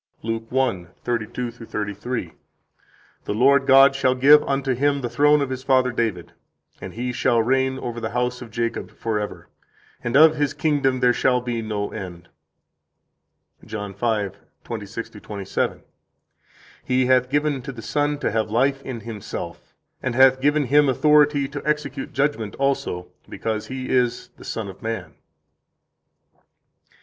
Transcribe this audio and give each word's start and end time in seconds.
39 0.23 0.33
Luke 0.33 0.49
1:32 1.03 1.67
33: 1.67 2.33
The 3.25 3.33
Lord 3.35 3.67
God 3.67 3.93
shall 3.93 4.15
give 4.15 4.41
unto 4.45 4.73
Him 4.73 5.01
the 5.01 5.09
throne 5.11 5.41
of 5.41 5.51
His 5.51 5.61
father 5.61 5.91
David; 5.91 6.31
and 6.81 6.95
He 6.95 7.11
shall 7.13 7.43
reign 7.43 7.77
over 7.77 7.99
the 7.99 8.09
house 8.09 8.41
of 8.41 8.49
Jacob 8.49 8.89
forever, 8.89 9.47
and 10.03 10.17
of 10.17 10.37
His 10.37 10.55
kingdom 10.55 11.01
there 11.01 11.13
shall 11.13 11.39
be 11.39 11.61
no 11.61 11.91
end. 11.91 12.29
40 13.59 13.67
John 13.67 13.93
5:26 13.93 15.21
27: 15.21 15.83
He 16.83 17.05
hath 17.05 17.29
given 17.29 17.61
to 17.61 17.71
the 17.71 17.83
Son 17.83 18.17
to 18.21 18.31
have 18.31 18.49
life 18.49 18.81
in 18.81 19.01
Himself, 19.01 19.75
and 20.01 20.15
hath 20.15 20.41
given 20.41 20.63
Him 20.63 20.89
authority 20.89 21.47
to 21.49 21.61
execute 21.63 22.11
judgment 22.11 22.55
also, 22.55 23.09
because 23.29 23.67
He 23.67 23.87
is 23.89 24.29
the 24.35 24.45
Son 24.45 24.67
of 24.67 24.81
Man. 24.81 25.13